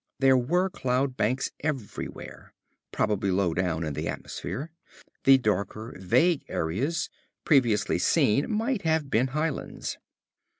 [0.17, 2.53] There were cloud banks everywhere,
[2.91, 4.71] probably low down in the atmosphere.
[5.25, 7.11] The darker vague areas
[7.45, 9.99] previously seen might have been highlands.